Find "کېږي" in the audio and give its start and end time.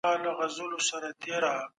1.23-1.55